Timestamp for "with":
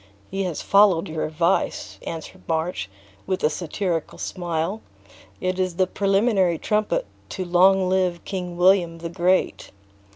3.27-3.43